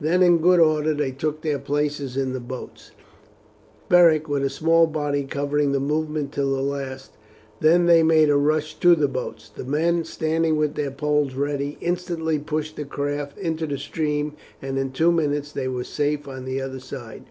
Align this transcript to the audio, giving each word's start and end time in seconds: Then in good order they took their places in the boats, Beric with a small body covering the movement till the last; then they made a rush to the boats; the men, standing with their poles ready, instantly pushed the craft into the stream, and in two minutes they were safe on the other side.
Then 0.00 0.22
in 0.22 0.38
good 0.38 0.60
order 0.60 0.94
they 0.94 1.10
took 1.10 1.42
their 1.42 1.58
places 1.58 2.16
in 2.16 2.32
the 2.32 2.40
boats, 2.40 2.92
Beric 3.90 4.30
with 4.30 4.42
a 4.42 4.48
small 4.48 4.86
body 4.86 5.24
covering 5.24 5.72
the 5.72 5.78
movement 5.78 6.32
till 6.32 6.54
the 6.56 6.62
last; 6.62 7.18
then 7.60 7.84
they 7.84 8.02
made 8.02 8.30
a 8.30 8.36
rush 8.38 8.76
to 8.76 8.94
the 8.94 9.08
boats; 9.08 9.50
the 9.50 9.62
men, 9.62 10.04
standing 10.04 10.56
with 10.56 10.74
their 10.74 10.90
poles 10.90 11.34
ready, 11.34 11.76
instantly 11.82 12.38
pushed 12.38 12.76
the 12.76 12.86
craft 12.86 13.36
into 13.36 13.66
the 13.66 13.76
stream, 13.76 14.32
and 14.62 14.78
in 14.78 14.90
two 14.90 15.12
minutes 15.12 15.52
they 15.52 15.68
were 15.68 15.84
safe 15.84 16.26
on 16.26 16.46
the 16.46 16.62
other 16.62 16.80
side. 16.80 17.26